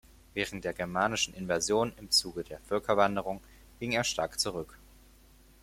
[0.33, 3.39] Während der germanischen Invasionen im Zuge der Völkerwanderung
[3.79, 4.79] ging er stark zurück.